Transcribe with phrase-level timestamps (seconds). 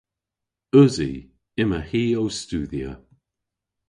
[0.81, 1.13] Usi.
[1.61, 2.91] Yma hi ow studhya.